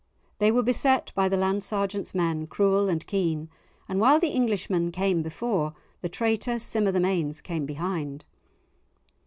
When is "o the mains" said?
6.87-7.39